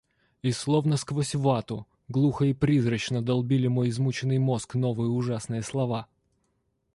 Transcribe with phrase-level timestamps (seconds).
[0.41, 6.07] И, словно сквозь вату, глухо и призрачно долбили мой измученный мозг новые ужасные слова:—.